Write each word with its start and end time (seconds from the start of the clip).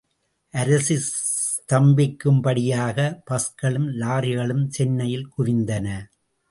அரசு 0.53 0.95
ஸ்தம்பிக்கும்படியாக, 0.95 3.21
பஸ்களும், 3.31 3.93
லாரிகளும் 3.93 4.67
சென்னையில் 4.67 5.29
குவிந்தன. 5.37 6.09